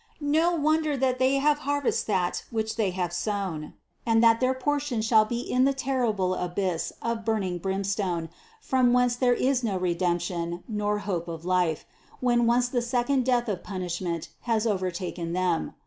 [0.33, 5.25] No wonder that they harvest that which they have sown, and that their portion shall
[5.25, 8.29] be in the terrible abyss of burning brimstone
[8.61, 11.85] from whence there is no redemption nor hope of life,
[12.19, 15.75] when once the second death of punishment has overtaken them.